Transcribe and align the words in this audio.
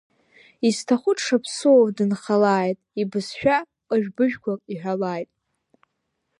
Изҭаху 0.67 1.13
дшаԥсууоу 1.17 1.87
дынхалааит, 1.97 2.79
ибызшәа 3.01 3.57
ҟыжә-быжәқәак 3.87 4.61
иҳәалааит! 4.73 5.29